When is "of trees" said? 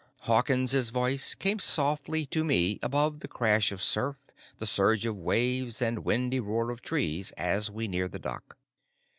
6.71-7.31